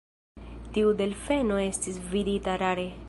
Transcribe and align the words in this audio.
Tiu 0.77 0.93
delfeno 1.01 1.59
estis 1.67 2.01
vidita 2.15 2.57
rare. 2.65 2.89